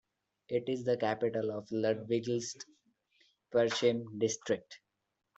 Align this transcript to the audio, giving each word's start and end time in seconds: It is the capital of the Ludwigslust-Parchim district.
It 0.49 0.67
is 0.67 0.83
the 0.83 0.97
capital 0.97 1.51
of 1.51 1.67
the 1.69 1.75
Ludwigslust-Parchim 1.75 4.17
district. 4.17 4.79